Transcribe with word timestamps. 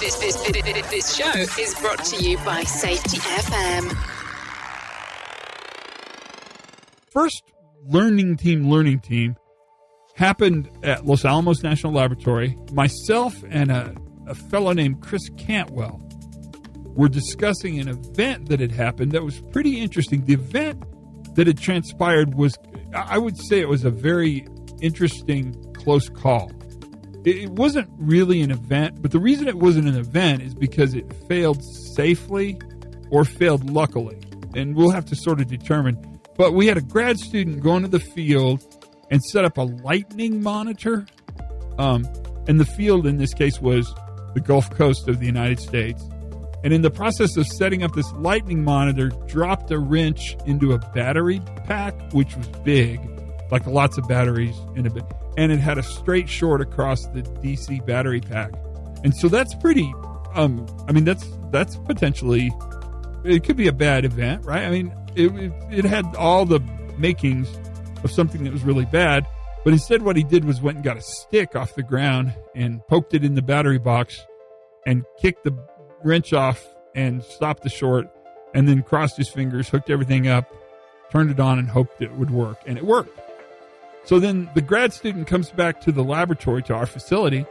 This, 0.00 0.16
this, 0.16 0.36
this, 0.90 1.16
show 1.16 1.30
is 1.60 1.74
brought 1.80 2.04
to 2.06 2.22
you 2.22 2.36
by 2.38 2.64
Safety 2.64 3.18
FM. 3.18 3.96
First 7.10 7.42
learning 7.86 8.36
team, 8.36 8.68
learning 8.68 9.00
team 9.00 9.36
happened 10.16 10.68
at 10.82 11.06
Los 11.06 11.24
Alamos 11.24 11.62
National 11.62 11.92
Laboratory. 11.92 12.58
Myself 12.72 13.34
and 13.48 13.70
a, 13.70 13.94
a 14.26 14.34
fellow 14.34 14.72
named 14.72 15.00
Chris 15.00 15.28
Cantwell 15.38 16.00
were 16.96 17.08
discussing 17.08 17.78
an 17.78 17.88
event 17.88 18.48
that 18.48 18.58
had 18.58 18.72
happened 18.72 19.12
that 19.12 19.22
was 19.22 19.40
pretty 19.52 19.80
interesting. 19.80 20.24
The 20.24 20.34
event 20.34 20.82
that 21.36 21.46
had 21.46 21.58
transpired 21.58 22.34
was, 22.34 22.56
I 22.92 23.18
would 23.18 23.38
say, 23.38 23.60
it 23.60 23.68
was 23.68 23.84
a 23.84 23.90
very 23.90 24.44
interesting 24.82 25.54
close 25.72 26.08
call. 26.08 26.50
It 27.24 27.50
wasn't 27.50 27.88
really 27.96 28.42
an 28.42 28.50
event, 28.50 29.00
but 29.00 29.10
the 29.10 29.18
reason 29.18 29.48
it 29.48 29.56
wasn't 29.56 29.88
an 29.88 29.96
event 29.96 30.42
is 30.42 30.54
because 30.54 30.94
it 30.94 31.10
failed 31.26 31.64
safely 31.64 32.58
or 33.10 33.24
failed 33.24 33.70
luckily. 33.70 34.18
And 34.54 34.76
we'll 34.76 34.90
have 34.90 35.06
to 35.06 35.16
sort 35.16 35.40
of 35.40 35.48
determine. 35.48 36.20
But 36.36 36.52
we 36.52 36.66
had 36.66 36.76
a 36.76 36.82
grad 36.82 37.18
student 37.18 37.62
go 37.62 37.76
into 37.76 37.88
the 37.88 38.00
field 38.00 38.62
and 39.10 39.22
set 39.22 39.44
up 39.44 39.56
a 39.56 39.62
lightning 39.62 40.42
monitor. 40.42 41.06
Um, 41.78 42.06
and 42.46 42.60
the 42.60 42.66
field 42.66 43.06
in 43.06 43.16
this 43.16 43.32
case 43.32 43.60
was 43.60 43.92
the 44.34 44.40
Gulf 44.40 44.68
Coast 44.70 45.08
of 45.08 45.18
the 45.18 45.26
United 45.26 45.60
States. 45.60 46.02
And 46.62 46.72
in 46.72 46.82
the 46.82 46.90
process 46.90 47.36
of 47.36 47.46
setting 47.46 47.82
up 47.82 47.94
this 47.94 48.10
lightning 48.12 48.64
monitor, 48.64 49.08
dropped 49.26 49.70
a 49.70 49.78
wrench 49.78 50.36
into 50.46 50.72
a 50.72 50.78
battery 50.78 51.40
pack, 51.66 51.94
which 52.12 52.36
was 52.36 52.48
big, 52.64 53.00
like 53.54 53.66
lots 53.66 53.96
of 53.96 54.08
batteries 54.08 54.56
in 54.74 54.84
a 54.84 54.90
bit. 54.90 55.04
And 55.36 55.52
it 55.52 55.60
had 55.60 55.78
a 55.78 55.82
straight 55.84 56.28
short 56.28 56.60
across 56.60 57.06
the 57.06 57.22
DC 57.22 57.86
battery 57.86 58.20
pack. 58.20 58.52
And 59.04 59.14
so 59.14 59.28
that's 59.28 59.54
pretty 59.54 59.92
um 60.34 60.66
I 60.88 60.92
mean 60.92 61.04
that's 61.04 61.24
that's 61.52 61.76
potentially 61.76 62.50
it 63.24 63.44
could 63.44 63.56
be 63.56 63.68
a 63.68 63.72
bad 63.72 64.04
event, 64.04 64.44
right? 64.44 64.64
I 64.64 64.70
mean, 64.70 64.92
it, 65.14 65.32
it, 65.36 65.52
it 65.70 65.84
had 65.84 66.04
all 66.16 66.44
the 66.44 66.60
makings 66.98 67.48
of 68.02 68.10
something 68.10 68.44
that 68.44 68.52
was 68.52 68.64
really 68.64 68.84
bad. 68.84 69.26
But 69.64 69.72
instead, 69.72 70.02
what 70.02 70.16
he 70.16 70.24
did 70.24 70.44
was 70.44 70.60
went 70.60 70.76
and 70.76 70.84
got 70.84 70.96
a 70.98 71.00
stick 71.00 71.56
off 71.56 71.74
the 71.74 71.82
ground 71.82 72.34
and 72.54 72.86
poked 72.86 73.14
it 73.14 73.24
in 73.24 73.34
the 73.34 73.40
battery 73.40 73.78
box 73.78 74.20
and 74.84 75.04
kicked 75.18 75.44
the 75.44 75.56
wrench 76.02 76.34
off 76.34 76.62
and 76.94 77.22
stopped 77.22 77.62
the 77.62 77.70
short 77.70 78.10
and 78.52 78.68
then 78.68 78.82
crossed 78.82 79.16
his 79.16 79.28
fingers, 79.28 79.68
hooked 79.68 79.88
everything 79.88 80.28
up, 80.28 80.52
turned 81.10 81.30
it 81.30 81.40
on, 81.40 81.58
and 81.58 81.68
hoped 81.68 82.02
it 82.02 82.12
would 82.12 82.30
work. 82.30 82.58
And 82.66 82.76
it 82.76 82.84
worked. 82.84 83.18
So 84.04 84.18
then 84.18 84.50
the 84.54 84.60
grad 84.60 84.92
student 84.92 85.26
comes 85.26 85.50
back 85.50 85.80
to 85.82 85.92
the 85.92 86.04
laboratory, 86.04 86.62
to 86.64 86.74
our 86.74 86.86
facility, 86.86 87.46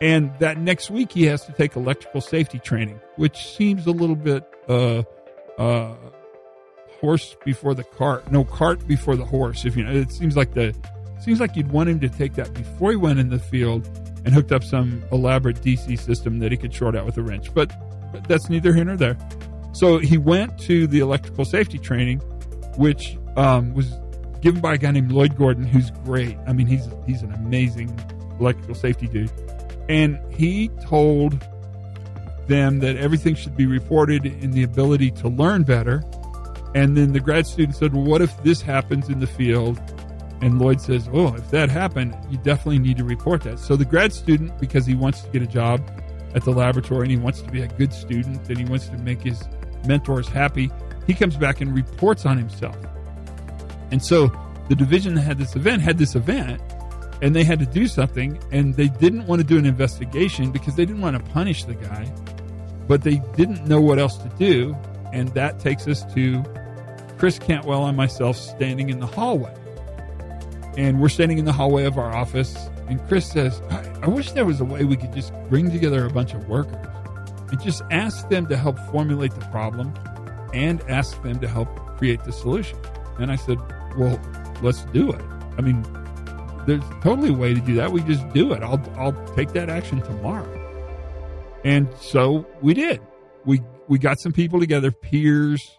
and 0.00 0.30
that 0.38 0.58
next 0.58 0.90
week 0.90 1.12
he 1.12 1.24
has 1.24 1.44
to 1.46 1.52
take 1.52 1.74
electrical 1.74 2.20
safety 2.20 2.58
training, 2.58 3.00
which 3.16 3.54
seems 3.56 3.86
a 3.86 3.90
little 3.90 4.16
bit 4.16 4.44
uh, 4.68 5.02
uh, 5.58 5.94
horse 7.00 7.36
before 7.44 7.74
the 7.74 7.84
cart. 7.84 8.30
No, 8.30 8.44
cart 8.44 8.86
before 8.86 9.16
the 9.16 9.24
horse. 9.24 9.64
If 9.64 9.76
you 9.76 9.84
know, 9.84 9.92
it 9.92 10.12
seems 10.12 10.36
like 10.36 10.54
the 10.54 10.74
seems 11.20 11.40
like 11.40 11.56
you'd 11.56 11.72
want 11.72 11.88
him 11.88 11.98
to 12.00 12.08
take 12.08 12.34
that 12.34 12.52
before 12.54 12.90
he 12.90 12.96
went 12.96 13.18
in 13.18 13.30
the 13.30 13.38
field 13.38 13.86
and 14.24 14.34
hooked 14.34 14.52
up 14.52 14.62
some 14.62 15.02
elaborate 15.10 15.56
DC 15.56 15.98
system 15.98 16.38
that 16.40 16.52
he 16.52 16.58
could 16.58 16.74
short 16.74 16.94
out 16.94 17.06
with 17.06 17.16
a 17.16 17.22
wrench. 17.22 17.52
But, 17.54 17.72
but 18.12 18.28
that's 18.28 18.48
neither 18.50 18.74
here 18.74 18.84
nor 18.84 18.96
there. 18.96 19.16
So 19.72 19.98
he 19.98 20.18
went 20.18 20.58
to 20.60 20.86
the 20.86 21.00
electrical 21.00 21.44
safety 21.44 21.78
training, 21.78 22.18
which 22.76 23.18
um, 23.36 23.72
was 23.74 23.92
given 24.46 24.60
by 24.60 24.74
a 24.74 24.78
guy 24.78 24.92
named 24.92 25.10
Lloyd 25.10 25.36
Gordon, 25.36 25.64
who's 25.64 25.90
great. 26.04 26.38
I 26.46 26.52
mean, 26.52 26.68
he's 26.68 26.88
he's 27.04 27.22
an 27.22 27.32
amazing 27.32 27.88
electrical 28.38 28.76
safety 28.76 29.08
dude, 29.08 29.32
and 29.88 30.20
he 30.32 30.68
told 30.84 31.44
them 32.46 32.78
that 32.78 32.94
everything 32.96 33.34
should 33.34 33.56
be 33.56 33.66
reported 33.66 34.24
in 34.24 34.52
the 34.52 34.62
ability 34.62 35.10
to 35.10 35.28
learn 35.28 35.64
better. 35.64 36.04
And 36.76 36.96
then 36.96 37.12
the 37.12 37.18
grad 37.18 37.48
student 37.48 37.74
said, 37.74 37.92
"Well, 37.92 38.04
what 38.04 38.22
if 38.22 38.40
this 38.44 38.62
happens 38.62 39.08
in 39.08 39.18
the 39.18 39.26
field?" 39.26 39.80
And 40.40 40.60
Lloyd 40.60 40.80
says, 40.80 41.08
"Oh, 41.12 41.34
if 41.34 41.50
that 41.50 41.68
happened, 41.68 42.16
you 42.30 42.38
definitely 42.38 42.78
need 42.78 42.98
to 42.98 43.04
report 43.04 43.42
that." 43.42 43.58
So 43.58 43.74
the 43.74 43.84
grad 43.84 44.12
student, 44.12 44.56
because 44.60 44.86
he 44.86 44.94
wants 44.94 45.22
to 45.22 45.30
get 45.30 45.42
a 45.42 45.48
job 45.48 45.80
at 46.36 46.44
the 46.44 46.52
laboratory 46.52 47.00
and 47.00 47.10
he 47.10 47.16
wants 47.16 47.42
to 47.42 47.50
be 47.50 47.62
a 47.62 47.66
good 47.66 47.92
student 47.92 48.48
and 48.48 48.58
he 48.58 48.64
wants 48.64 48.86
to 48.90 48.98
make 48.98 49.22
his 49.22 49.42
mentors 49.88 50.28
happy, 50.28 50.70
he 51.08 51.14
comes 51.14 51.36
back 51.36 51.60
and 51.60 51.74
reports 51.74 52.24
on 52.24 52.38
himself. 52.38 52.76
And 53.90 54.02
so 54.02 54.30
the 54.68 54.74
division 54.74 55.14
that 55.14 55.22
had 55.22 55.38
this 55.38 55.54
event 55.54 55.82
had 55.82 55.98
this 55.98 56.14
event 56.14 56.60
and 57.22 57.34
they 57.34 57.44
had 57.44 57.58
to 57.60 57.66
do 57.66 57.86
something 57.86 58.38
and 58.52 58.74
they 58.74 58.88
didn't 58.88 59.26
want 59.26 59.40
to 59.40 59.46
do 59.46 59.58
an 59.58 59.66
investigation 59.66 60.50
because 60.50 60.74
they 60.76 60.84
didn't 60.84 61.02
want 61.02 61.16
to 61.16 61.32
punish 61.32 61.64
the 61.64 61.74
guy, 61.74 62.12
but 62.88 63.02
they 63.02 63.22
didn't 63.36 63.66
know 63.66 63.80
what 63.80 63.98
else 63.98 64.16
to 64.18 64.28
do. 64.38 64.76
And 65.12 65.28
that 65.30 65.60
takes 65.60 65.86
us 65.86 66.04
to 66.14 66.44
Chris 67.16 67.38
Cantwell 67.38 67.86
and 67.86 67.96
myself 67.96 68.36
standing 68.36 68.90
in 68.90 69.00
the 69.00 69.06
hallway. 69.06 69.54
And 70.76 71.00
we're 71.00 71.08
standing 71.08 71.38
in 71.38 71.46
the 71.46 71.52
hallway 71.52 71.84
of 71.84 71.96
our 71.96 72.14
office. 72.14 72.54
And 72.88 73.02
Chris 73.08 73.30
says, 73.30 73.62
I, 73.70 74.00
I 74.02 74.08
wish 74.08 74.32
there 74.32 74.44
was 74.44 74.60
a 74.60 74.64
way 74.64 74.84
we 74.84 74.96
could 74.96 75.14
just 75.14 75.32
bring 75.48 75.70
together 75.70 76.04
a 76.04 76.10
bunch 76.10 76.34
of 76.34 76.48
workers 76.48 76.86
and 77.50 77.60
just 77.62 77.82
ask 77.90 78.28
them 78.28 78.46
to 78.48 78.56
help 78.56 78.78
formulate 78.90 79.32
the 79.32 79.44
problem 79.46 79.94
and 80.52 80.82
ask 80.82 81.20
them 81.22 81.38
to 81.40 81.48
help 81.48 81.68
create 81.96 82.22
the 82.24 82.32
solution. 82.32 82.78
And 83.18 83.30
I 83.30 83.36
said, 83.36 83.58
Well, 83.96 84.20
let's 84.62 84.84
do 84.86 85.10
it. 85.12 85.22
I 85.58 85.62
mean, 85.62 85.82
there's 86.66 86.82
totally 87.02 87.30
a 87.30 87.32
way 87.32 87.54
to 87.54 87.60
do 87.60 87.76
that. 87.76 87.92
We 87.92 88.02
just 88.02 88.28
do 88.30 88.52
it. 88.52 88.62
I'll 88.62 88.82
I'll 88.96 89.34
take 89.34 89.52
that 89.52 89.68
action 89.70 90.02
tomorrow. 90.02 90.52
And 91.64 91.88
so 92.00 92.46
we 92.60 92.74
did. 92.74 93.00
We 93.44 93.60
we 93.88 93.98
got 93.98 94.20
some 94.20 94.32
people 94.32 94.60
together, 94.60 94.90
peers. 94.90 95.78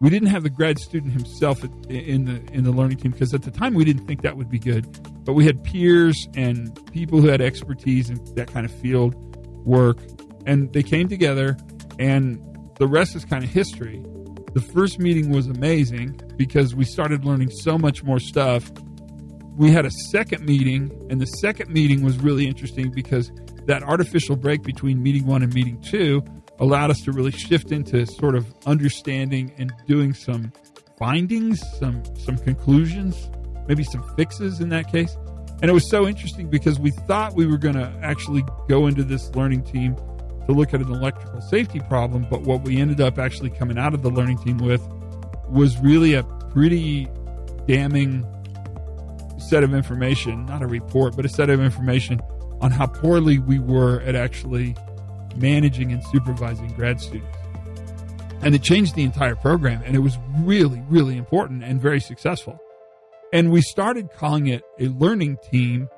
We 0.00 0.10
didn't 0.10 0.28
have 0.28 0.42
the 0.42 0.50
grad 0.50 0.78
student 0.78 1.14
himself 1.14 1.64
in 1.88 2.26
the 2.26 2.42
in 2.52 2.64
the 2.64 2.70
learning 2.70 2.98
team 2.98 3.12
because 3.12 3.32
at 3.32 3.42
the 3.42 3.50
time 3.50 3.74
we 3.74 3.84
didn't 3.84 4.06
think 4.06 4.22
that 4.22 4.36
would 4.36 4.50
be 4.50 4.58
good. 4.58 4.86
But 5.24 5.32
we 5.32 5.46
had 5.46 5.64
peers 5.64 6.28
and 6.34 6.78
people 6.92 7.20
who 7.20 7.28
had 7.28 7.40
expertise 7.40 8.10
in 8.10 8.22
that 8.34 8.48
kind 8.52 8.66
of 8.66 8.72
field 8.72 9.14
work, 9.64 9.98
and 10.44 10.72
they 10.72 10.82
came 10.82 11.08
together. 11.08 11.56
And 11.98 12.42
the 12.78 12.86
rest 12.86 13.16
is 13.16 13.24
kind 13.24 13.42
of 13.42 13.48
history. 13.48 14.04
The 14.56 14.62
first 14.62 14.98
meeting 14.98 15.28
was 15.28 15.48
amazing 15.48 16.18
because 16.38 16.74
we 16.74 16.86
started 16.86 17.26
learning 17.26 17.50
so 17.50 17.76
much 17.76 18.02
more 18.02 18.18
stuff. 18.18 18.72
We 19.54 19.70
had 19.70 19.84
a 19.84 19.90
second 19.90 20.46
meeting, 20.46 20.90
and 21.10 21.20
the 21.20 21.26
second 21.26 21.70
meeting 21.70 22.02
was 22.02 22.16
really 22.16 22.46
interesting 22.46 22.90
because 22.90 23.30
that 23.66 23.82
artificial 23.82 24.34
break 24.34 24.62
between 24.62 25.02
meeting 25.02 25.26
one 25.26 25.42
and 25.42 25.52
meeting 25.52 25.78
two 25.82 26.24
allowed 26.58 26.90
us 26.90 27.02
to 27.02 27.12
really 27.12 27.32
shift 27.32 27.70
into 27.70 28.06
sort 28.06 28.34
of 28.34 28.46
understanding 28.64 29.52
and 29.58 29.74
doing 29.86 30.14
some 30.14 30.50
findings, 30.98 31.62
some 31.78 32.02
some 32.16 32.38
conclusions, 32.38 33.28
maybe 33.68 33.84
some 33.84 34.02
fixes 34.16 34.62
in 34.62 34.70
that 34.70 34.90
case. 34.90 35.18
And 35.60 35.70
it 35.70 35.74
was 35.74 35.90
so 35.90 36.06
interesting 36.08 36.48
because 36.48 36.80
we 36.80 36.92
thought 37.06 37.34
we 37.34 37.44
were 37.44 37.58
going 37.58 37.74
to 37.74 37.92
actually 38.02 38.42
go 38.70 38.86
into 38.86 39.04
this 39.04 39.28
learning 39.34 39.64
team 39.64 39.96
to 40.46 40.52
look 40.52 40.72
at 40.72 40.80
an 40.80 40.92
electrical 40.92 41.40
safety 41.40 41.80
problem, 41.80 42.26
but 42.30 42.42
what 42.42 42.62
we 42.62 42.78
ended 42.78 43.00
up 43.00 43.18
actually 43.18 43.50
coming 43.50 43.78
out 43.78 43.94
of 43.94 44.02
the 44.02 44.10
learning 44.10 44.38
team 44.38 44.58
with 44.58 44.86
was 45.48 45.78
really 45.80 46.14
a 46.14 46.22
pretty 46.52 47.08
damning 47.66 48.24
set 49.38 49.62
of 49.62 49.74
information, 49.74 50.46
not 50.46 50.62
a 50.62 50.66
report, 50.66 51.14
but 51.16 51.24
a 51.24 51.28
set 51.28 51.50
of 51.50 51.60
information 51.60 52.20
on 52.60 52.70
how 52.70 52.86
poorly 52.86 53.38
we 53.38 53.58
were 53.58 54.00
at 54.00 54.14
actually 54.14 54.74
managing 55.36 55.92
and 55.92 56.02
supervising 56.04 56.68
grad 56.68 57.00
students. 57.00 57.36
And 58.42 58.54
it 58.54 58.62
changed 58.62 58.94
the 58.94 59.02
entire 59.02 59.34
program, 59.34 59.82
and 59.84 59.96
it 59.96 60.00
was 60.00 60.18
really, 60.40 60.82
really 60.88 61.16
important 61.16 61.64
and 61.64 61.80
very 61.80 62.00
successful. 62.00 62.58
And 63.32 63.50
we 63.50 63.60
started 63.60 64.10
calling 64.12 64.46
it 64.46 64.62
a 64.78 64.88
learning 64.88 65.38
team 65.50 65.88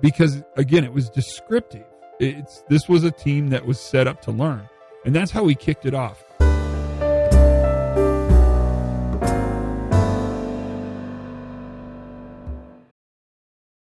because, 0.00 0.42
again, 0.56 0.84
it 0.84 0.92
was 0.92 1.10
descriptive. 1.10 1.84
It's 2.20 2.62
this 2.68 2.86
was 2.86 3.02
a 3.02 3.10
team 3.10 3.48
that 3.48 3.64
was 3.64 3.80
set 3.80 4.06
up 4.06 4.20
to 4.22 4.30
learn, 4.30 4.68
and 5.06 5.14
that's 5.14 5.30
how 5.30 5.42
we 5.42 5.54
kicked 5.54 5.86
it 5.86 5.94
off. 5.94 6.22